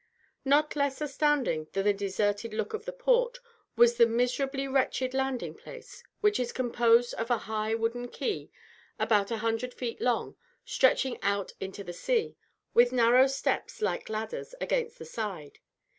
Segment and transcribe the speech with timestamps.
[0.43, 3.37] Not less astounding than the deserted look of the port,
[3.75, 8.49] was the miserably wretched landing place, which is composed of a high wooden quay,
[8.97, 12.35] about 100 feet long, stretching out into the sea,
[12.73, 15.59] with narrow steps, like ladders, against the side.